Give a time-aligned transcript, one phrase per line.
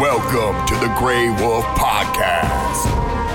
[0.00, 3.25] Welcome to the Grey Wolf Podcast.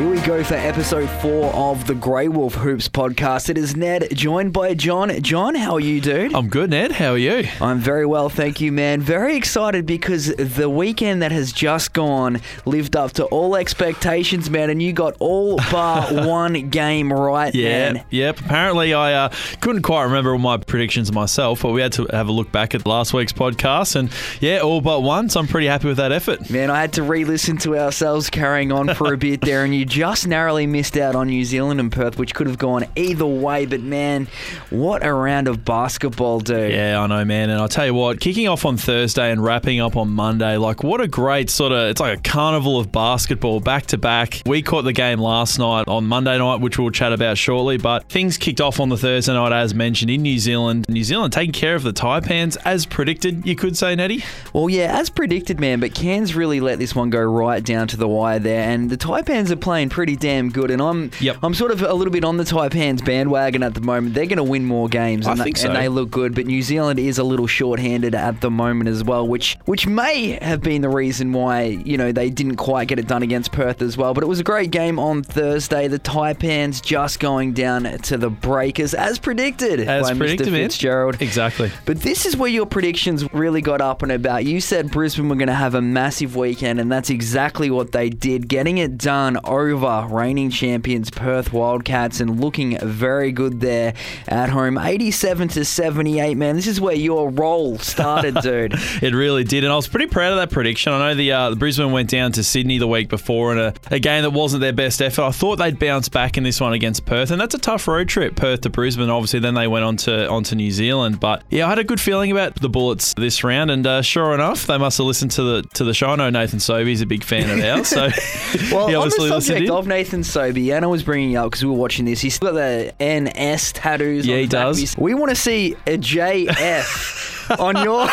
[0.00, 3.50] Here we go for episode four of the Grey Wolf Hoops podcast.
[3.50, 5.10] It is Ned, joined by John.
[5.20, 6.34] John, how are you, dude?
[6.34, 6.92] I'm good, Ned.
[6.92, 7.46] How are you?
[7.60, 9.02] I'm very well, thank you, man.
[9.02, 14.70] Very excited because the weekend that has just gone lived up to all expectations, man,
[14.70, 18.04] and you got all bar one game right, Yeah, man.
[18.08, 18.40] yep.
[18.40, 22.28] Apparently, I uh, couldn't quite remember all my predictions myself, but we had to have
[22.28, 24.10] a look back at last week's podcast, and
[24.40, 25.28] yeah, all but one.
[25.28, 26.48] So I'm pretty happy with that effort.
[26.48, 29.89] Man, I had to re-listen to ourselves carrying on for a bit there, and you
[29.90, 33.66] just narrowly missed out on New Zealand and Perth, which could have gone either way.
[33.66, 34.28] But man,
[34.70, 36.72] what a round of basketball, dude!
[36.72, 37.50] Yeah, I know, man.
[37.50, 40.84] And I'll tell you what, kicking off on Thursday and wrapping up on Monday, like
[40.84, 44.42] what a great sort of, it's like a carnival of basketball back to back.
[44.46, 48.08] We caught the game last night on Monday night, which we'll chat about shortly, but
[48.08, 50.86] things kicked off on the Thursday night, as mentioned, in New Zealand.
[50.88, 54.22] New Zealand taking care of the Taipans as predicted, you could say, Nettie.
[54.52, 55.80] Well, yeah, as predicted, man.
[55.80, 58.96] But Cairns really let this one go right down to the wire there, and the
[58.96, 60.70] Taipans are playing pretty damn good.
[60.70, 61.38] And I'm, Yep.
[61.42, 64.14] I'm sort of a little bit on the Taipans bandwagon at the moment.
[64.14, 65.68] They're going to win more games, I and, think they, so.
[65.68, 66.34] and they look good.
[66.34, 70.38] But New Zealand is a little short-handed at the moment as well, which which may
[70.42, 73.82] have been the reason why you know they didn't quite get it done against Perth
[73.82, 74.14] as well.
[74.14, 75.88] But it was a great game on Thursday.
[75.88, 80.52] The Taipans just going down to the breakers as predicted As by predicted, Mr.
[80.52, 80.62] man.
[80.62, 81.20] Fitzgerald.
[81.22, 81.70] Exactly.
[81.84, 84.44] But this is where your predictions really got up and about.
[84.44, 88.08] You said Brisbane were going to have a massive weekend, and that's exactly what they
[88.08, 93.94] did, getting it done over reigning champions Perth Wildcats and looking very good there
[94.26, 94.78] at home.
[94.78, 96.56] 87 to 78, man.
[96.56, 98.74] This is where your role started, dude.
[99.02, 100.92] It really did, and I was pretty proud of that prediction.
[100.92, 103.74] I know the, uh, the Brisbane went down to Sydney the week before in a,
[103.90, 105.22] a game that wasn't their best effort.
[105.22, 108.08] I thought they'd bounce back in this one against Perth, and that's a tough road
[108.08, 109.10] trip, Perth to Brisbane.
[109.10, 112.00] Obviously, then they went on to onto New Zealand, but yeah, I had a good
[112.00, 115.42] feeling about the Bullets this round, and uh, sure enough, they must have listened to
[115.42, 116.10] the to the show.
[116.10, 118.08] I know Nathan Sobey's a big fan of ours, so
[118.72, 119.14] Well, he on the
[119.50, 119.70] obviously listened in.
[119.78, 122.20] of Nathan Sobey, Anna was bringing it up because we were watching this.
[122.20, 124.26] He's got the NS tattoos.
[124.26, 124.78] Yeah, on he the does.
[124.80, 127.36] his- We want to see a JF.
[127.58, 128.00] on your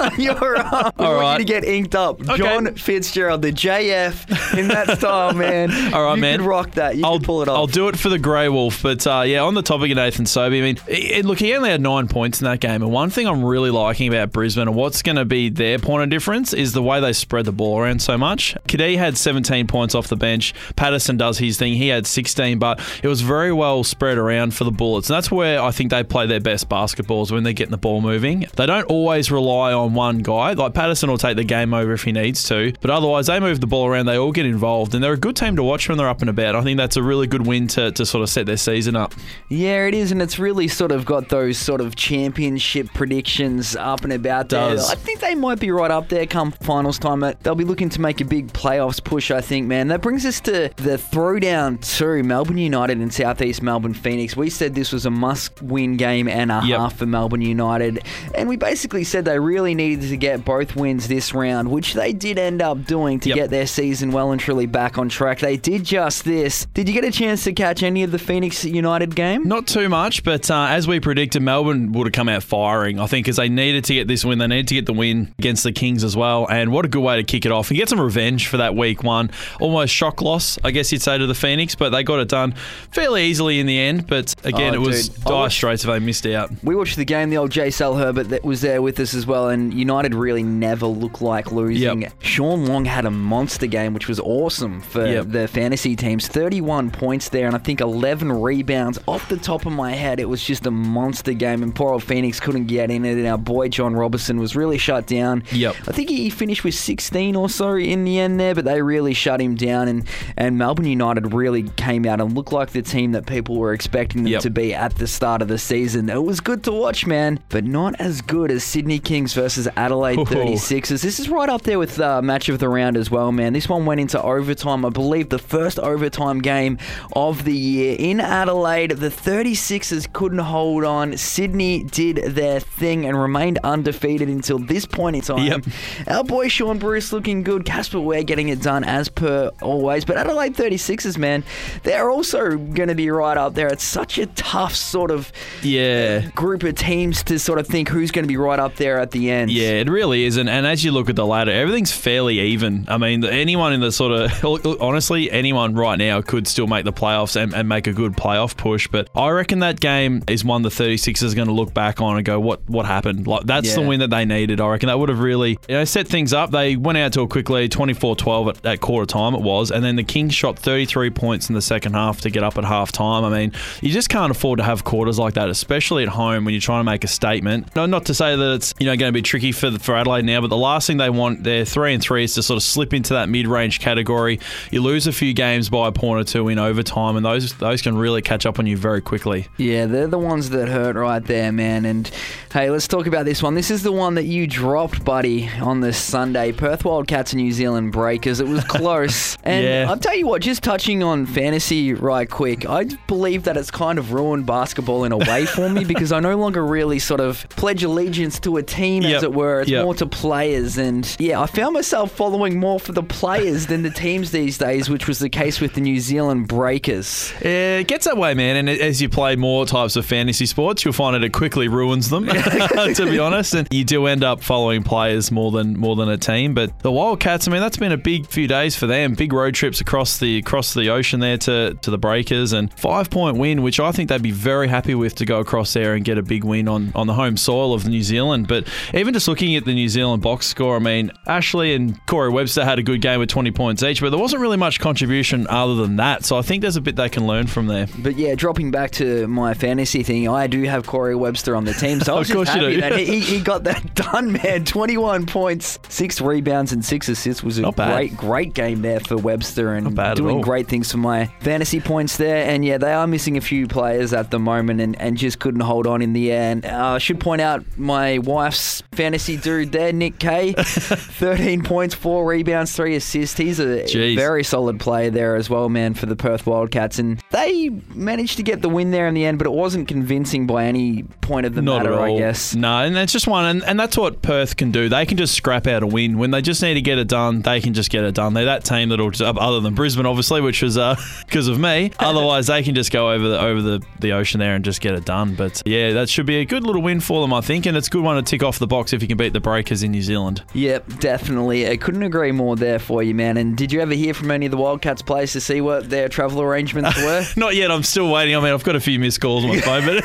[0.00, 0.92] on your arm.
[0.98, 2.20] All you to get inked up.
[2.20, 2.36] Okay.
[2.36, 5.92] John Fitzgerald, the JF in that style, man.
[5.94, 6.38] All right, you man.
[6.40, 6.96] could rock that.
[6.96, 7.56] You I'll pull it off.
[7.56, 8.82] I'll do it for the Grey Wolf.
[8.82, 11.70] But uh, yeah, on the topic of Nathan Sobey, I mean, it- look, he only
[11.70, 12.82] had nine points in that game.
[12.82, 16.02] And one thing I'm really liking about Brisbane and what's going to be their point
[16.04, 18.54] of difference is the way they spread the ball around so much.
[18.68, 20.54] Cadee had 17 points off the bench.
[20.76, 21.74] Patterson does his thing.
[21.74, 25.08] He had 16, but it was very well spread around for the Bullets.
[25.10, 28.00] And that's where I think they play their best basketballs when they're getting the ball
[28.00, 28.46] moving.
[28.56, 30.52] They don't always rely on one guy.
[30.54, 33.60] Like Patterson will take the game over if he needs to, but otherwise they move
[33.60, 34.06] the ball around.
[34.06, 36.30] They all get involved, and they're a good team to watch when they're up and
[36.30, 36.56] about.
[36.56, 39.14] I think that's a really good win to, to sort of set their season up.
[39.50, 44.04] Yeah, it is, and it's really sort of got those sort of championship predictions up
[44.04, 44.70] and about there.
[44.70, 44.90] Does.
[44.90, 47.20] I think they might be right up there come finals time.
[47.42, 49.88] They'll be looking to make a big playoffs push, I think, man.
[49.88, 54.36] That brings us to the throwdown to Melbourne United and Southeast Melbourne Phoenix.
[54.36, 56.78] We said this was a must-win game and a Yep.
[56.78, 58.02] half for Melbourne United,
[58.34, 62.12] and we basically said they really needed to get both wins this round, which they
[62.12, 63.36] did end up doing to Yep.
[63.36, 65.40] get their season well and truly back on track.
[65.40, 66.66] They did just this.
[66.72, 69.48] Did you get a chance to catch any of the Phoenix United game?
[69.48, 73.00] Not too much, but uh, as we predicted, Melbourne would have come out firing.
[73.00, 75.34] I think because they needed to get this win, they needed to get the win
[75.40, 76.46] against the Kings as well.
[76.48, 78.76] And what a good way to kick it off and get some revenge for that
[78.76, 79.30] week one.
[79.60, 82.54] Almost shock loss, I guess you'd say, to the Phoenix, but they got it done
[82.92, 84.06] fairly easily in the end.
[84.06, 85.24] But again, Oh, it was dude.
[85.24, 86.50] Dire watched- straits if they missed out.
[86.62, 87.30] We watched the game.
[87.30, 87.70] The old J.
[87.70, 91.50] Sal Herbert that was there with us as well, and United really never looked like
[91.52, 92.02] losing.
[92.02, 92.12] Yep.
[92.22, 95.26] Shawn Long had a monster game, which was awesome for Yep.
[95.28, 96.28] the fantasy teams.
[96.28, 98.98] Thirty-one points there, and I think eleven rebounds.
[99.08, 102.02] Off the top of my head, it was just a monster game, and poor old
[102.02, 103.16] Phoenix couldn't get in it.
[103.18, 105.42] And our boy John Robertson was really shut down.
[105.52, 105.76] Yep.
[105.88, 109.14] I think he finished with 16 or so in the end there, but they really
[109.14, 110.04] shut him down, and
[110.36, 114.24] and Melbourne United really came out and looked like the team that people were expecting
[114.24, 114.42] them Yep.
[114.42, 116.08] to be at the start of the season.
[116.08, 120.18] It was good to watch, man, but not as good as Sydney Kings versus Adelaide
[120.18, 120.24] Oh.
[120.24, 121.02] 36ers.
[121.02, 123.52] This is right up there with uh, match of the round as well, man.
[123.52, 124.84] This one went into overtime.
[124.86, 126.78] I believe the first overtime game
[127.14, 128.92] of the year in Adelaide.
[128.92, 131.16] The 36ers couldn't hold on.
[131.18, 135.46] Sydney did their thing and remained undefeated until this point in time.
[135.46, 135.64] Yep.
[136.08, 137.64] Our boy Shaun Bruce looking good.
[137.64, 140.04] Casper Ware getting it done as per always.
[140.04, 141.44] But Adelaide 36ers, man,
[141.82, 143.68] they're also going to be right up there.
[143.68, 145.30] It's such a tough sort of
[145.62, 146.30] Yeah.
[146.30, 148.98] group of teams to sort of think who's going going to be right up there
[149.00, 149.50] at the end.
[149.50, 150.36] Yeah, it really is.
[150.36, 152.84] And, and as you look at the ladder, everything's fairly even.
[152.88, 154.44] I mean, anyone in the sort of,
[154.80, 158.56] honestly, anyone right now could still make the playoffs and, and make a good playoff
[158.56, 158.86] push.
[158.88, 162.16] But I reckon that game is one the 36ers are going to look back on
[162.16, 163.26] and go, what what happened?
[163.26, 163.76] Like That's Yeah.
[163.76, 164.60] the win that they needed.
[164.60, 166.50] I reckon that would have really you know, set things up.
[166.50, 169.70] They went out to a quick lead, 24 12 at, at quarter time, it was.
[169.70, 172.64] And then the Kings shot 33 points in the second half to get up at
[172.64, 173.24] half time.
[173.24, 176.54] I mean, you just can't afford to have quarters like that, especially at home when
[176.54, 177.74] you're trying to make a statement.
[177.74, 180.24] No, not to say that it's you know going to be tricky for for Adelaide
[180.24, 182.62] now, but the last thing they want, they're three and three, is to sort of
[182.62, 184.40] slip into that mid-range category.
[184.70, 187.82] You lose a few games by a point or two in overtime, and those those
[187.82, 189.48] can really catch up on you very quickly.
[189.56, 191.84] Yeah, they're the ones that hurt right there, man.
[191.84, 192.10] And
[192.52, 193.54] hey, let's talk about this one.
[193.54, 196.52] This is the one that you dropped, buddy, on this Sunday.
[196.52, 198.40] Perth Wildcats and New Zealand Breakers.
[198.40, 199.36] It was close.
[199.42, 199.86] and Yeah.
[199.88, 203.98] I'll tell you what, just touching on fantasy right quick, I believe that it's kind
[203.98, 207.48] of ruined basketball in a way for me because I no longer really sort of
[207.50, 209.60] pledge allegiance to a team, as it were.
[209.60, 209.84] It's Yep.
[209.84, 210.78] more to players.
[210.78, 214.90] And yeah, I found myself following more for the players than the teams these days,
[214.90, 217.32] which was the case with the New Zealand Breakers.
[217.42, 218.56] Yeah, It gets that way, man.
[218.56, 222.10] And as you play more types of fantasy sports, you'll find that it quickly ruins
[222.10, 222.26] them.
[222.94, 226.16] to be honest, and you do end up following players more than more than a
[226.16, 226.54] team.
[226.54, 229.14] But the Wildcats, I mean, that's been a big few days for them.
[229.14, 233.10] Big road trips across the across the ocean there to to the Breakers, and five
[233.10, 236.04] point win, which I think they'd be very happy with to go across there and
[236.04, 238.48] get a big win on on the home soil of New Zealand.
[238.48, 242.30] But even just looking at the New Zealand box score, I mean, Ashley and Corey
[242.30, 245.46] Webster had a good game with 20 points each, but there wasn't really much contribution
[245.48, 246.24] other than that.
[246.24, 247.86] So I think there's a bit they can learn from there.
[247.98, 251.72] But yeah, dropping back to my fantasy thing, I do have Corey Webster on the
[251.74, 252.80] team, so I was just happy do.
[252.80, 254.64] that he, he got that done, man.
[254.64, 257.94] Twenty-one points, six rebounds, and six assists was a Not bad.
[257.94, 261.26] great, great game there for Webster, and Not bad at doing great things for my
[261.40, 262.48] fantasy points there.
[262.48, 265.60] And yeah, they are missing a few players at the moment, and, and just couldn't
[265.60, 266.64] hold on in the end.
[266.64, 272.24] Uh, I should point out my wife's fantasy dude there, Nick Kay, thirteen points, four
[272.24, 273.36] rebounds, three assists.
[273.36, 274.16] He's a Jeez.
[274.16, 276.98] very solid player there as well, man, for the Perth Wildcats.
[276.98, 280.46] And they managed to get the win there in the end, but it wasn't convincing
[280.46, 282.00] by any point of the Not matter.
[282.00, 282.54] I guess.
[282.54, 284.88] No, and that's just one, and, and that's what Perth can do.
[284.88, 287.42] They can just scrap out a win when they just need to get it done.
[287.42, 288.34] They can just get it done.
[288.34, 290.96] They're that team that'll, just, other than Brisbane, obviously, which was uh,
[291.26, 291.90] because of me.
[291.98, 294.94] Otherwise, they can just go over the over the, the ocean there and just get
[294.94, 295.34] it done.
[295.34, 297.88] But yeah, that should be a good little win for them, I think, and it's
[297.88, 299.90] a good one to tick off the box if you can beat the Breakers in
[299.92, 300.42] New Zealand.
[300.54, 301.68] Yep, definitely.
[301.68, 303.36] I couldn't agree more there for you, man.
[303.36, 306.08] And did you ever hear from any of the Wildcats players to see what their
[306.08, 307.24] travel arrangements were?
[307.36, 307.70] Not yet.
[307.70, 308.36] I'm still waiting.
[308.36, 310.04] I mean, I've got a few missed calls on my phone, but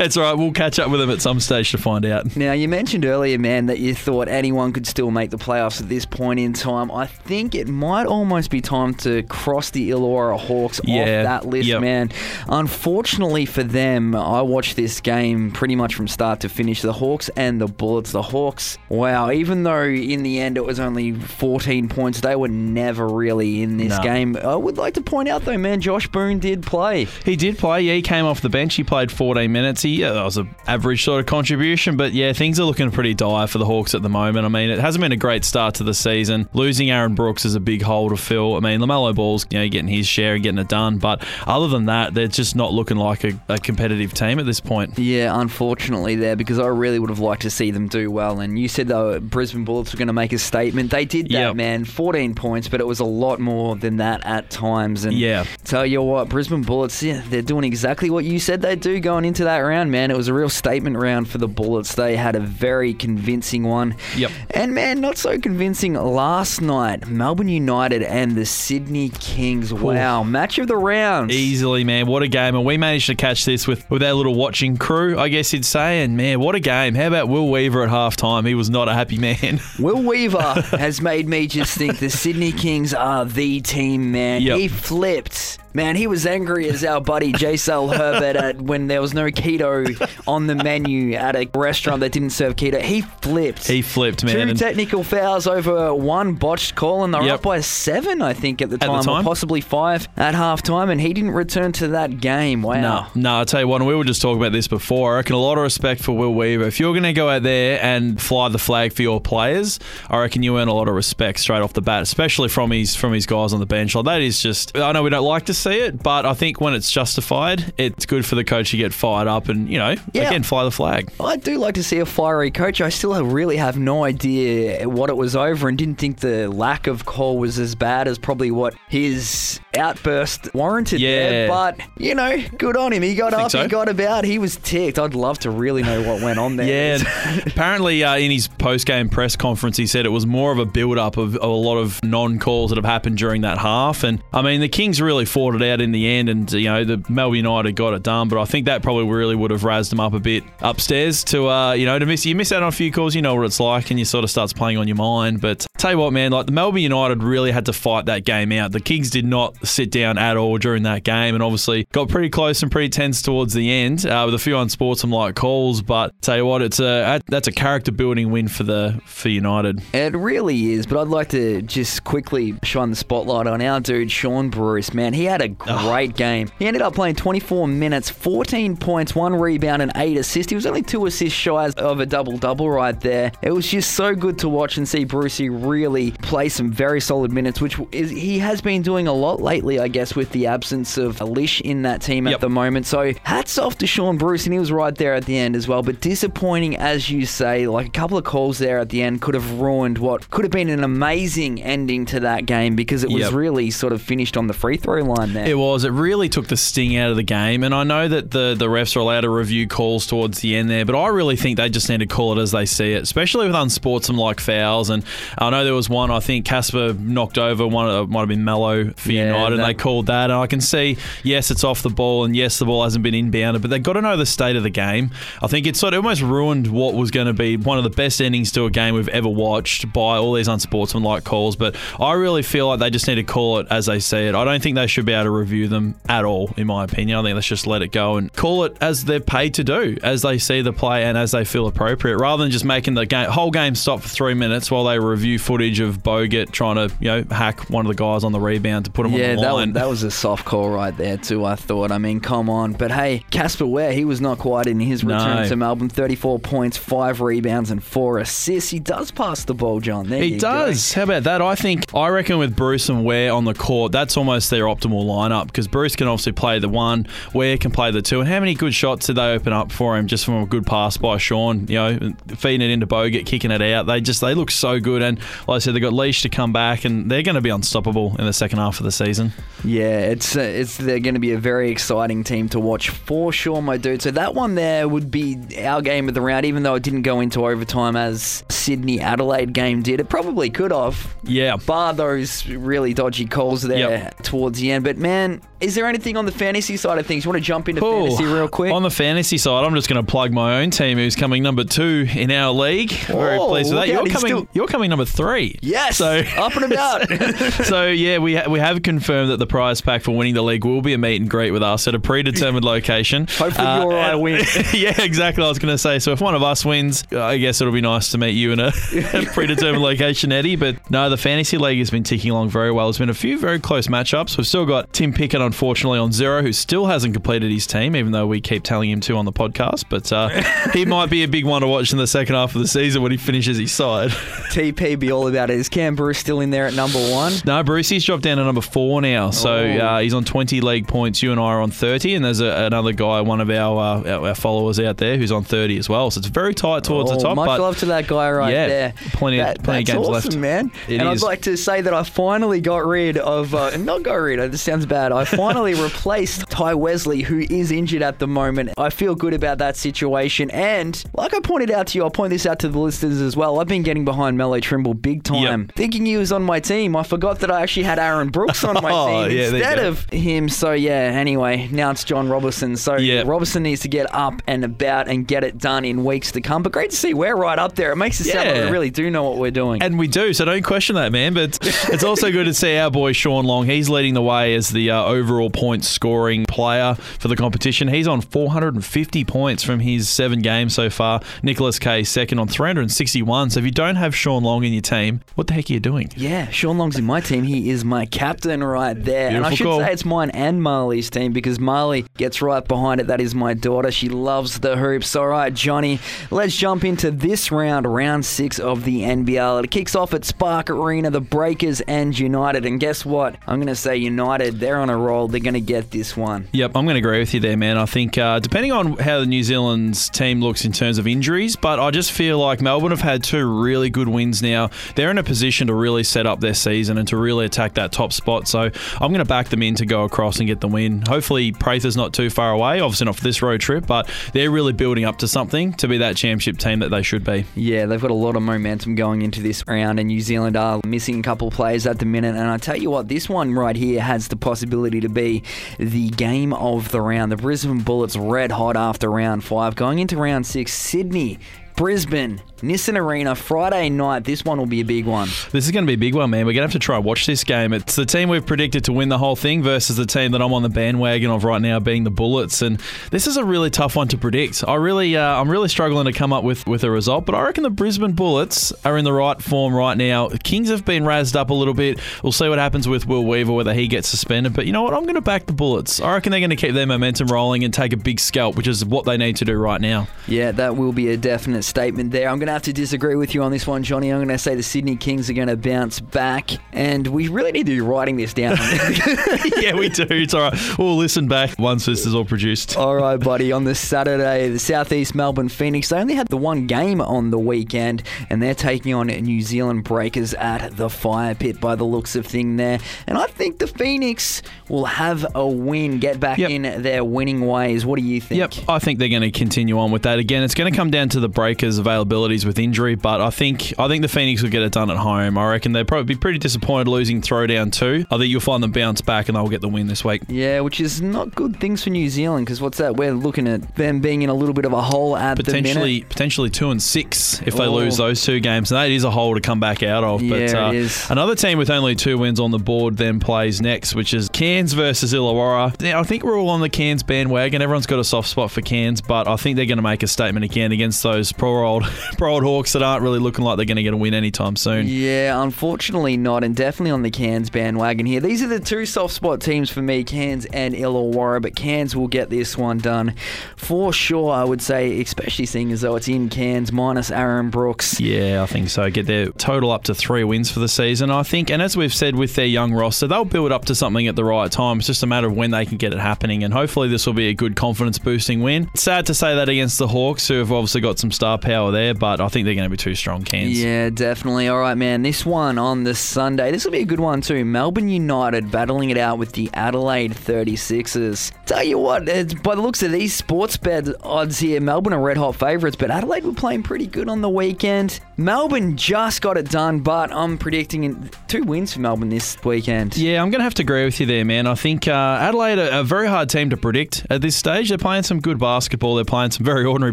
[0.00, 0.34] it's all right.
[0.36, 2.36] We'll catch up with them at some stage to find out.
[2.36, 5.88] Now, you mentioned earlier, man, that you thought anyone could still make the playoffs at
[5.88, 6.90] this point in time.
[6.90, 11.46] I think it might almost be time to cross the Illawarra Hawks Yeah, off that
[11.46, 11.80] list, yep.
[11.80, 12.10] man.
[12.48, 16.67] Unfortunately for them, I watched this game pretty much from start to finish.
[16.82, 18.12] The Hawks and the Bullets.
[18.12, 22.48] The Hawks, wow, even though in the end it was only 14 points, they were
[22.48, 24.02] never really in this No.
[24.02, 24.36] game.
[24.36, 27.06] I would like to point out, though, man, Josh Boone did play.
[27.24, 27.82] He did play.
[27.82, 28.74] Yeah, he came off the bench.
[28.74, 29.82] He played 14 minutes.
[29.82, 33.46] He that was an average sort of contribution, but yeah, things are looking pretty dire
[33.46, 34.44] for the Hawks at the moment.
[34.46, 36.48] I mean, it hasn't been a great start to the season.
[36.52, 38.54] Losing Aaron Brooks is a big hole to fill.
[38.56, 41.68] I mean, LaMelo Ball's you know getting his share and getting it done, but other
[41.68, 44.98] than that, they're just not looking like a, a competitive team at this point.
[44.98, 48.38] Yeah, unfortunately, there because I really would have liked to see them do well.
[48.38, 50.92] And you said the Brisbane Bullets were going to make a statement.
[50.92, 51.56] They did that, Yep.
[51.56, 51.84] man.
[51.84, 55.04] 14 points, but it was a lot more than that at times.
[55.04, 55.44] And Yeah.
[55.64, 59.24] tell you what, Brisbane Bullets, yeah, they're doing exactly what you said they'd do going
[59.24, 60.12] into that round, man.
[60.12, 61.96] It was a real statement round for the Bullets.
[61.96, 63.96] They had a very convincing one.
[64.16, 64.30] Yep.
[64.52, 67.08] And man, not so convincing last night.
[67.08, 69.72] Melbourne United and the Sydney Kings.
[69.72, 71.30] Wow, match of the round.
[71.32, 72.06] Easily, man.
[72.06, 72.54] What a game.
[72.54, 75.64] And we managed to catch this with, with our little watching crew, I guess you'd
[75.64, 76.02] say.
[76.02, 76.94] And man, what a game.
[76.94, 78.46] How about Will Weaver at halftime?
[78.46, 79.60] He was not a happy man.
[79.78, 84.42] Will Weaver has made me just think the Sydney Kings are the team, man.
[84.42, 84.58] Yep.
[84.58, 85.58] He flipped.
[85.74, 90.08] Man, he was angry as our buddy J-Cell Herbert at when there was no keto
[90.26, 92.80] on the menu at a restaurant that didn't serve keto.
[92.80, 93.66] He flipped.
[93.66, 94.48] he flipped, man.
[94.48, 97.34] Two technical fouls over one botched call, and they're Yep.
[97.34, 101.00] up by seven, I think, at the the time, or possibly five at halftime, and
[101.00, 102.62] he didn't return to that game.
[102.62, 102.80] Wow.
[102.80, 105.14] No, no, I'll tell you what, and we were just talking about this before.
[105.14, 106.64] I reckon a lot of respect for Will Weaver.
[106.64, 110.18] If you're going to go out there and fly the flag for your players, I
[110.18, 113.12] reckon you earn a lot of respect straight off the bat, especially from his from
[113.12, 113.94] his guys on the bench.
[113.94, 116.60] Like that is just, I know we don't like to see it, but I think
[116.60, 119.94] when it's justified, it's good for the coach to get fired up and, you know,
[120.12, 120.28] Yeah.
[120.28, 121.10] again, fly the flag.
[121.20, 122.80] I do like to see a fiery coach.
[122.80, 126.48] I still have- really have no idea what it was over and didn't think the
[126.48, 131.44] lack of call was as bad as probably what his outburst warranted there.
[131.44, 131.48] Yeah.
[131.48, 133.02] But, you know, good on him.
[133.02, 133.62] He got up, so.
[133.62, 134.98] he got about, he was ticked.
[134.98, 136.66] I'd love to really know what went on there.
[136.98, 140.64] Yeah, apparently uh, in his post-game press conference, he said it was more of a
[140.66, 144.04] build-up of, of a lot of non-calls that have happened during that half.
[144.04, 146.84] And I mean, the Kings really fought it out in the end, and you know
[146.84, 148.28] the Melbourne United got it done.
[148.28, 151.48] But I think that probably really would have razzed them up a bit upstairs to
[151.48, 153.14] uh, you know to miss you miss out on a few calls.
[153.14, 155.40] You know what it's like, and you sort of starts playing on your mind.
[155.40, 158.52] But tell you what, man, like the Melbourne United really had to fight that game
[158.52, 158.72] out.
[158.72, 162.28] The Kings did not sit down at all during that game, and obviously got pretty
[162.28, 165.80] close and pretty tense towards the end uh, with a few unsportsmanlike calls.
[165.80, 169.80] But tell you what, it's a that's a character building win for the for United.
[169.92, 174.10] It really is, but I'd like to just quickly shine the spotlight on our dude,
[174.10, 174.92] Shaun Bruce.
[174.92, 176.50] Man, he had a great game.
[176.58, 180.50] He ended up playing 24 minutes, 14 points, one rebound, and eight assists.
[180.50, 183.32] He was only two assists shy of a double double right there.
[183.42, 187.32] It was just so good to watch and see Brucey really play some very solid
[187.32, 190.96] minutes, which is, he has been doing a lot lately, I guess, with the absence
[190.98, 192.86] of Alish in that team at the moment.
[192.86, 195.68] So hats off to Shaun Bruce, and he was right there at the end as
[195.68, 195.82] well.
[195.82, 199.34] But disappointing, as you say, like a couple of calls there at the end could
[199.34, 203.18] have ruined what could have been an amazing ending to that game because it was
[203.22, 203.32] Yep.
[203.32, 205.46] really sort of finished on the free throw line there.
[205.48, 205.84] It was.
[205.84, 207.62] It really took the sting out of the game.
[207.64, 210.70] And I know that the, the refs are allowed to review calls towards the end
[210.70, 213.02] there, but I really think they just need to call it as they see it,
[213.02, 214.90] especially with unsportsmanlike fouls.
[214.90, 215.04] And
[215.36, 218.44] I know there was one, I think Casper knocked over one, uh, might have been
[218.44, 220.30] Melo for Yeah, United, and they called that.
[220.30, 223.14] And I can see, yes, it's off the ball, and yes, the ball hasn't been
[223.14, 225.10] inbounded, but they've got to know the state of the game.
[225.42, 227.90] I think it sort of almost ruined what was going to be one of the
[227.90, 231.56] best endings to a game we've ever watched by all these unsportsmanlike calls.
[231.56, 234.34] But I really feel like they just need to call it as they see it.
[234.34, 237.18] I don't think they should be able to review them at all, in my opinion.
[237.18, 239.96] I think let's just let it go and call it as they're paid to do,
[240.02, 243.06] as they see the play and as they feel appropriate, rather than just making the
[243.06, 246.94] game, whole game stop for three minutes while they review footage of Bogut trying to,
[247.00, 249.36] you know, hack one of the guys on the rebound to put him yeah, on
[249.36, 249.72] the that line.
[249.72, 251.42] that was a soft call right there too.
[251.46, 251.90] I thought.
[251.90, 252.74] I mean, come on.
[252.74, 255.48] But hey, Casper Ware, he was not quite in his return No.
[255.48, 255.88] to Melbourne.
[255.88, 258.70] Thirty-four points, five rebounds, and four assists.
[258.70, 260.06] He does pass the ball, John.
[260.08, 260.66] There He you go.
[260.66, 260.92] does.
[260.92, 261.40] How about that?
[261.40, 265.06] I think I reckon with Bruce and Ware on the court, that's almost their optimal
[265.06, 268.20] lineup because Bruce can obviously play the one, Ware can play the two.
[268.20, 270.66] And how many good shots did they open up for him just from a good
[270.66, 271.66] pass by Shaun?
[271.68, 273.86] You know, feeding it into Bogut, kicking it out.
[273.86, 275.00] They just they look so good.
[275.02, 277.50] And like I said, they've got Lisch to come back, and they're going to be
[277.50, 279.32] unstoppable in the second half of the season.
[279.64, 283.32] Yeah, it's uh, it's they're going to be a very exciting team to watch for
[283.32, 284.02] sure, my dude.
[284.02, 287.02] So that one there would be our game of the round, even though it didn't
[287.02, 290.00] go into overtime as Sydney Adelaide game did.
[290.00, 291.56] It probably could have, Yeah.
[291.56, 294.22] bar those really dodgy calls there Yep.
[294.22, 294.84] towards the end.
[294.84, 297.24] But man, is there anything on the fantasy side of things?
[297.24, 298.72] You want to jump into fantasy real quick?
[298.72, 301.64] On the fantasy side, I'm just going to plug my own team, who's coming number
[301.64, 302.92] two in our league.
[302.92, 303.88] Very pleased with that.
[303.88, 304.18] You're coming.
[304.32, 305.58] still- You're coming number three.
[305.62, 307.08] yes, So up and about.
[307.64, 310.64] so yeah, we ha- we have confirmed that the prize pack for winning the league
[310.64, 313.26] will be a meet and greet with us at a predetermined location.
[313.30, 314.44] Hopefully you or I win.
[314.72, 315.44] yeah, exactly.
[315.44, 315.98] I was going to say.
[315.98, 318.60] So if one of us wins, I guess it'll be nice to meet you in
[318.60, 320.56] a, a predetermined location, Eddie.
[320.56, 322.86] But no, the fantasy league has been ticking along very well.
[322.86, 324.36] There's been a few very close matchups.
[324.38, 328.12] We've still got Tim Pickett, unfortunately, on zero, who still hasn't completed his team, even
[328.12, 329.84] though we keep telling him to on the podcast.
[329.88, 330.28] But uh,
[330.72, 333.02] he might be a big one to watch in the second half of the season
[333.02, 334.10] when he finishes his side.
[334.52, 335.58] TP be all about it.
[335.58, 337.32] Is Cam Bruce still in there at number one?
[337.44, 339.30] No, Bruce, Brucey's dropped down to number four now.
[339.30, 339.78] So Oh.
[339.78, 341.22] uh, he's on 20 league points.
[341.22, 342.14] You and I are on 30.
[342.16, 345.42] And there's a, another guy, one of our, uh, our followers out there, who's on
[345.44, 346.10] 30 as well.
[346.10, 347.36] So it's very tight towards Oh, the top.
[347.36, 348.94] Much but love to that guy right Yeah, there.
[349.14, 350.36] plenty of- That- plenty of games awesome, left.
[350.36, 350.70] man.
[350.88, 351.22] It and is.
[351.22, 354.38] I'd like to say that I finally got rid of, uh, not got rid.
[354.52, 355.12] This sounds bad.
[355.12, 358.70] I finally replaced Tai Wesley, who is injured at the moment.
[358.76, 360.50] I feel good about that situation.
[360.50, 363.36] And like I pointed out to you, I'll point this out to the listeners as
[363.36, 363.60] well.
[363.60, 365.72] I've been getting behind Melo Trimble big time, Yep.
[365.76, 366.96] thinking he was on my team.
[366.96, 370.10] I forgot that I actually had Aaron Brooks on my Oh, team yeah, instead of
[370.10, 370.48] him.
[370.48, 370.90] So yeah.
[371.14, 372.76] Anyway, now it's John Robertson.
[372.76, 373.22] So Yeah.
[373.24, 376.64] Robertson needs to get up and about and get it done in weeks to come.
[376.64, 377.92] But great to see we're right up there.
[377.92, 379.82] It makes it sound like we really do know what we're doing.
[379.82, 381.32] And we do, so don't question that, man.
[381.34, 381.58] But
[381.92, 383.66] it's also good to see our boy Shawn Long.
[383.66, 387.86] He's leading the way as the uh, overall points scoring player for the competition.
[387.86, 391.20] He's on 450 points from his seven games so far.
[391.42, 393.50] Nicholas Kay second on 361.
[393.50, 395.80] So if you don't have Shawn Long in your team, what the heck are you
[395.80, 396.10] doing?
[396.16, 397.44] Yeah, Shawn Long's in my team.
[397.44, 399.28] He is my captain right there.
[399.30, 403.02] Beautiful and I should say it's mine and Marley's team because Marley gets right behind
[403.02, 403.08] it.
[403.08, 403.90] That is my daughter.
[403.90, 405.14] She loves the hoops.
[405.14, 409.64] All right, Johnny, let's jump into this round, round six of the NBL.
[409.64, 412.64] It kicks off at Spark Arena, the Breakers and United.
[412.64, 413.36] And guess what?
[413.46, 415.17] I'm going to say United, they're on a roll.
[415.26, 416.46] They're going to get this one.
[416.52, 417.76] Yep, I'm going to agree with you there, man.
[417.76, 421.56] I think uh, depending on how the New Zealand's team looks in terms of injuries,
[421.56, 424.70] but I just feel like Melbourne have had two really good wins now.
[424.94, 427.92] They're in a position to really set up their season and to really attack that
[427.92, 428.46] top spot.
[428.46, 431.02] So I'm going to back them in to go across and get the win.
[431.08, 432.80] Hopefully, Prather's not too far away.
[432.80, 435.98] Obviously, not for this road trip, but they're really building up to something to be
[435.98, 437.44] that championship team that they should be.
[437.54, 440.80] Yeah, they've got a lot of momentum going into this round, and New Zealand are
[440.86, 442.34] missing a couple of players at the minute.
[442.36, 445.42] And I tell you what, this one right here has the possibility to be
[445.78, 447.32] the game of the round.
[447.32, 450.72] The Brisbane Bullets red hot after round five, going into round six.
[450.72, 451.38] Sydney.
[451.78, 454.24] Brisbane, Nissan Arena, Friday night.
[454.24, 455.28] This one will be a big one.
[455.52, 456.44] This is going to be a big one, man.
[456.44, 457.72] We're going to have to try and watch this game.
[457.72, 460.52] It's the team we've predicted to win the whole thing versus the team that I'm
[460.52, 462.62] on the bandwagon of right now, being the Bullets.
[462.62, 462.80] And
[463.12, 464.64] this is a really tough one to predict.
[464.66, 467.26] I really, uh, I'm really struggling to come up with with a result.
[467.26, 470.30] But I reckon the Brisbane Bullets are in the right form right now.
[470.42, 472.00] Kings have been razzed up a little bit.
[472.24, 474.52] We'll see what happens with Will Weaver, whether he gets suspended.
[474.52, 474.94] But you know what?
[474.94, 476.00] I'm going to back the Bullets.
[476.00, 478.66] I reckon they're going to keep their momentum rolling and take a big scalp, which
[478.66, 480.08] is what they need to do right now.
[480.26, 482.28] Yeah, that will be a definite statement there.
[482.28, 484.10] I'm going to have to disagree with you on this one, Johnny.
[484.10, 487.52] I'm going to say the Sydney Kings are going to bounce back, and we really
[487.52, 488.56] need to be writing this down.
[489.60, 490.06] yeah, we do.
[490.10, 490.78] It's all right.
[490.78, 492.76] We'll listen back once this is all produced.
[492.76, 493.52] All right, buddy.
[493.52, 497.38] On this Saturday, the Southeast Melbourne Phoenix, they only had the one game on the
[497.38, 502.16] weekend, and they're taking on New Zealand Breakers at the Fire Pit by the looks
[502.16, 502.78] of thing there.
[503.06, 506.50] And I think the Phoenix will have a win, get back Yep.
[506.50, 507.84] in their winning ways.
[507.84, 508.38] What do you think?
[508.56, 510.18] Yep, I think they're going to continue on with that.
[510.18, 513.74] Again, it's going to come down to the Breakers' availabilities with injury, but I think
[513.80, 515.36] I think the Phoenix will get it done at home.
[515.36, 518.04] I reckon they'll probably be pretty disappointed losing Throwdown two.
[518.12, 520.22] I think you'll find them bounce back and they'll get the win this week.
[520.28, 522.96] Yeah, which is not good things for New Zealand because what's that?
[522.96, 526.02] We're looking at them being in a little bit of a hole at the Potentially,
[526.02, 527.74] potentially two and six if they Oh.
[527.74, 530.20] lose those two games, and that is a hole to come back out of.
[530.20, 531.10] but Yeah, uh, it is.
[531.10, 534.74] another team with only two wins on the board then plays next, which is Cairns
[534.74, 535.80] versus Illawarra.
[535.80, 537.62] Now, I think we're all on the Cairns bandwagon.
[537.62, 540.06] Everyone's got a soft spot for Cairns, but I think they're going to make a
[540.06, 541.84] statement again against those poor old,
[542.18, 544.54] poor old Hawks that aren't really looking like they're going to get a win anytime
[544.54, 544.86] soon.
[544.86, 548.20] Yeah, unfortunately not, and definitely on the Cairns bandwagon here.
[548.20, 552.08] These are the two soft spot teams for me, Cairns and Illawarra, but Cairns will
[552.08, 553.14] get this one done
[553.56, 557.98] for sure, I would say, especially seeing as though it's in Cairns minus Aaron Brooks.
[557.98, 558.90] Yeah, I think so.
[558.90, 561.50] Get their total up to three wins for the season, I think.
[561.50, 564.24] And as we've said with their young roster, they'll build up to something at the
[564.24, 564.78] right time.
[564.78, 566.44] It's just a matter of when they can get it happening.
[566.44, 568.68] And hopefully, this will be a good confidence boosting win.
[568.74, 571.70] It's Sad to say that against the Hawks, who have obviously got some star power
[571.70, 573.60] there, but I think they're going to be too strong, Cairns.
[573.60, 574.48] Yeah, definitely.
[574.48, 575.02] All right, man.
[575.02, 576.50] This one on the Sunday.
[576.50, 577.44] This will be a good one too.
[577.44, 581.32] Melbourne United battling it out with the Adelaide 36ers.
[581.44, 585.00] Tell you what, it's, by the looks of these sports bet odds here, Melbourne are
[585.00, 588.00] red hot favourites, but Adelaide were playing pretty good on the weekend.
[588.16, 592.96] Melbourne just got it done, but I'm predicting two wins for Melbourne this weekend.
[592.96, 594.46] Yeah, I'm going to have to agree with you there, man.
[594.46, 597.68] I think uh, Adelaide are a very hard team to predict at this stage.
[597.68, 598.94] They're playing some good basketball.
[598.94, 599.92] They're playing some very ordinary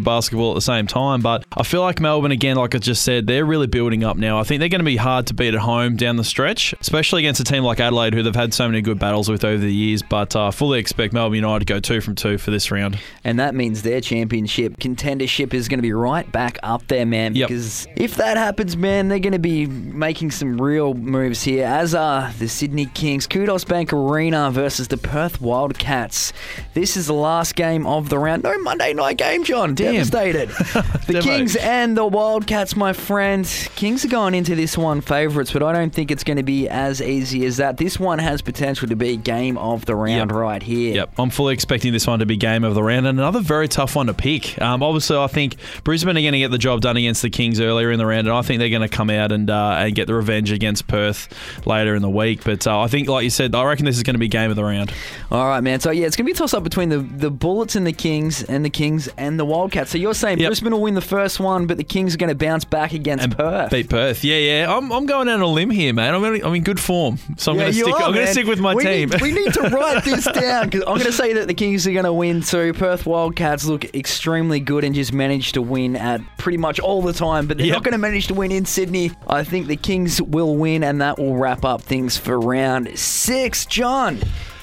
[0.00, 1.20] basketball at the same time.
[1.26, 4.38] But I feel like Melbourne, again, like I just said, they're really building up now.
[4.38, 7.22] I think they're going to be hard to beat at home down the stretch, especially
[7.22, 9.74] against a team like Adelaide, who they've had so many good battles with over the
[9.74, 10.04] years.
[10.04, 13.00] But uh, I fully expect Melbourne United to go two from two for this round.
[13.24, 17.34] And that means their championship contendership is going to be right back up there, man.
[17.34, 17.48] Yep.
[17.48, 21.92] Because if that happens, man, they're going to be making some real moves here, as
[21.92, 23.26] are the Sydney Kings.
[23.26, 26.32] Qudos Bank Arena versus the Perth Wildcats.
[26.74, 28.44] This is the last game of the round.
[28.44, 29.74] No Monday night game, John.
[29.74, 29.94] Damn.
[29.94, 30.50] Devastated.
[31.08, 31.22] the Devo.
[31.24, 33.44] Kings and the Wildcats, my friend.
[33.76, 36.68] Kings are going into this one favourites, but I don't think it's going to be
[36.68, 37.76] as easy as that.
[37.76, 40.38] This one has potential to be game of the round Yep.
[40.38, 40.94] right here.
[40.94, 43.68] Yep, I'm fully expecting this one to be game of the round and another very
[43.68, 44.60] tough one to pick.
[44.60, 47.60] Um, obviously, I think Brisbane are going to get the job done against the Kings
[47.60, 49.94] earlier in the round, and I think they're going to come out and uh, and
[49.94, 51.28] get the revenge against Perth
[51.66, 52.44] later in the week.
[52.44, 54.50] But uh, I think, like you said, I reckon this is going to be game
[54.50, 54.92] of the round.
[55.30, 55.80] All right, man.
[55.80, 58.42] So yeah, it's gonna be a toss up between the, the Bullets and the Kings,
[58.42, 59.90] and the Kings and the Wildcats.
[59.90, 60.48] So you're saying Yep.
[60.48, 63.36] Brisbane will win the first one, but the Kings are gonna bounce back against And
[63.36, 63.70] Perth.
[63.70, 64.74] Beat Perth, yeah, yeah.
[64.76, 66.14] I'm, I'm going out on a limb here, man.
[66.14, 67.94] I'm, gonna, I'm in good form, so I'm yeah, going to stick.
[67.94, 69.08] are, I'm going to stick with my we team.
[69.10, 71.86] Need, we need to write this down because I'm going to say that the Kings
[71.86, 72.72] are going to win too.
[72.74, 77.12] Perth Wildcats look extremely good and just manage to win at pretty much all the
[77.12, 77.74] time, but they're Yep.
[77.76, 79.12] not going to manage to win in Sydney.
[79.26, 83.64] I think the Kings will win, and that will wrap up things for round six.
[83.66, 84.18] John,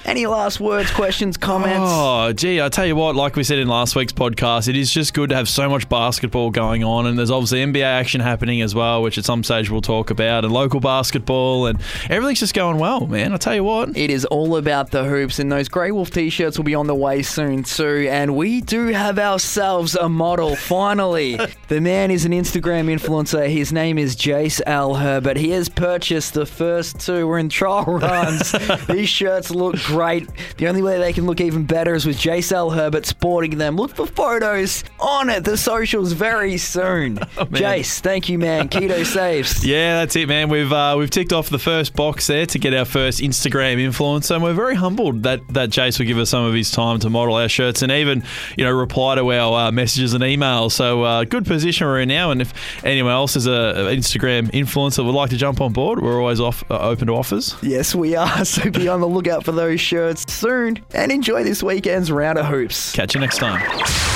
[0.05, 1.89] Any last words, questions, comments?
[1.89, 4.91] Oh, gee, I tell you what, like we said in last week's podcast, it is
[4.91, 7.05] just good to have so much basketball going on.
[7.07, 10.43] And there's obviously NBA action happening as well, which at some stage we'll talk about,
[10.43, 13.31] and local basketball, and everything's just going well, man.
[13.31, 13.95] I tell you what.
[13.95, 16.87] It is all about the hoops, and those Grey Wolf t shirts will be on
[16.87, 18.05] the way soon, too.
[18.09, 21.39] And we do have ourselves a model, finally.
[21.69, 23.49] the man is an Instagram influencer.
[23.49, 25.37] His name is Jace Al Herbert.
[25.37, 27.25] He has purchased the first two.
[27.25, 28.51] We're in trial runs.
[28.89, 29.92] These shirts look great.
[29.93, 33.75] The only way they can look even better is with Jace Al Herbert sporting them.
[33.75, 37.17] Look for photos on it, the socials, very soon.
[37.17, 38.69] Jace, thank you, man.
[38.69, 39.65] Keto saves.
[39.65, 40.49] Yeah, that's it, man.
[40.49, 44.35] We've uh, we've ticked off the first box there to get our first Instagram influencer,
[44.35, 47.09] and we're very humbled that that Jace will give us some of his time to
[47.09, 48.23] model our shirts and even
[48.57, 50.71] you know reply to our uh, messages and emails.
[50.71, 52.31] So uh, good position we're in now.
[52.31, 52.53] And if
[52.83, 56.39] anyone else is a, a Instagram influencer would like to jump on board, we're always
[56.39, 57.55] off uh, open to offers.
[57.61, 58.43] Yes, we are.
[58.53, 62.45] So be on the lookout for those shirts soon and enjoy this weekend's round of
[62.45, 62.91] hoops.
[62.93, 64.12] Catch you next time.